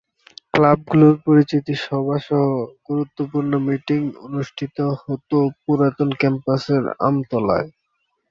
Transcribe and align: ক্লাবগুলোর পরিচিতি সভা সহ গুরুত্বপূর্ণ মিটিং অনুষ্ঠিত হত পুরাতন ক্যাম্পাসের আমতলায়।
ক্লাবগুলোর 0.53 1.15
পরিচিতি 1.25 1.73
সভা 1.83 2.17
সহ 2.27 2.45
গুরুত্বপূর্ণ 2.87 3.51
মিটিং 3.67 4.01
অনুষ্ঠিত 4.27 4.77
হত 5.01 5.31
পুরাতন 5.61 6.09
ক্যাম্পাসের 6.21 6.83
আমতলায়। 7.07 7.67